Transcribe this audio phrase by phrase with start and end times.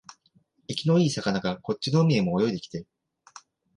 [0.67, 2.87] 生きのいい魚がこっちの海へも泳いできて、